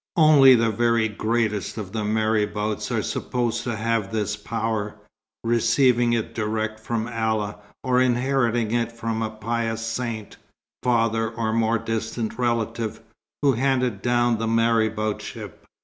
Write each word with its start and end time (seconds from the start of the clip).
Only 0.17 0.55
the 0.55 0.71
very 0.71 1.07
greatest 1.07 1.77
of 1.77 1.91
the 1.91 2.03
marabouts 2.03 2.91
are 2.91 3.03
supposed 3.03 3.63
to 3.65 3.75
have 3.75 4.11
this 4.11 4.35
power, 4.35 4.95
receiving 5.43 6.13
it 6.13 6.33
direct 6.33 6.79
from 6.79 7.07
Allah, 7.07 7.57
or 7.83 8.01
inheriting 8.01 8.71
it 8.71 8.91
from 8.91 9.21
a 9.21 9.29
pious 9.29 9.85
saint 9.85 10.37
father 10.81 11.29
or 11.29 11.53
more 11.53 11.77
distant 11.77 12.39
relative 12.39 12.99
who 13.43 13.53
handed 13.53 14.01
down 14.01 14.39
the 14.39 14.47
maraboutship. 14.47 15.65